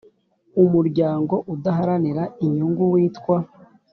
umuryango 0.63 1.35
udaharanira 1.53 2.23
inyungu 2.45 2.83
witwa 2.93 3.37